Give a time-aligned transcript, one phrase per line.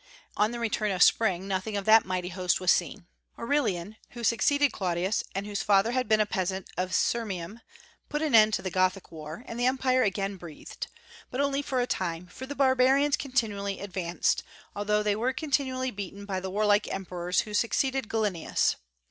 [0.35, 3.05] On the return of spring nothing of that mighty host was seen.
[3.37, 7.59] Aurelian who succeeded Claudius, and whose father had been a peasant of Sirmium
[8.09, 10.87] put an end to the Gothic war, and the Empire again breathed;
[11.29, 14.41] but only for a time, for the barbarians continually advanced,
[14.75, 18.77] although they were continually beaten by the warlike emperors who succeeded Gallienus.